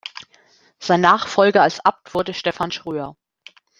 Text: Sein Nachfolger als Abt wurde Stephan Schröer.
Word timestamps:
Sein 0.79 1.01
Nachfolger 1.01 1.61
als 1.61 1.79
Abt 1.81 2.15
wurde 2.15 2.33
Stephan 2.33 2.71
Schröer. 2.71 3.15